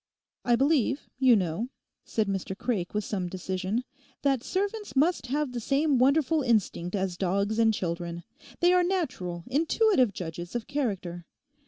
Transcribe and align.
'I 0.45 0.55
believe, 0.55 1.01
you 1.19 1.35
know,' 1.35 1.69
said 2.05 2.27
Mr 2.27 2.57
Craik 2.57 2.95
with 2.95 3.03
some 3.05 3.29
decision, 3.29 3.83
'that 4.23 4.43
servants 4.43 4.95
must 4.95 5.27
have 5.27 5.51
the 5.51 5.59
same 5.59 5.99
wonderful 5.99 6.41
instinct 6.41 6.95
as 6.95 7.17
dogs 7.17 7.59
and 7.59 7.71
children; 7.71 8.23
they 8.61 8.73
are 8.73 8.81
natural, 8.83 9.43
intuitive 9.47 10.11
judges 10.11 10.55
of 10.55 10.65
character. 10.65 11.27